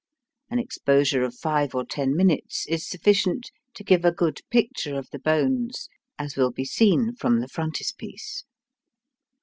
[0.49, 5.07] An exposure of five or ten minutes is sufficient to give a good picture of
[5.11, 8.43] the bones, as will be seen from the frontispiece.